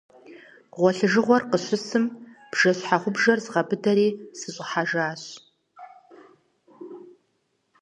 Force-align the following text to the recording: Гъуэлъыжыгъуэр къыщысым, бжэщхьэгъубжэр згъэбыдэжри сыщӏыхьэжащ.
Гъуэлъыжыгъуэр 0.73 1.43
къыщысым, 1.49 2.05
бжэщхьэгъубжэр 2.51 3.39
згъэбыдэжри 3.45 4.07
сыщӏыхьэжащ. 4.37 5.23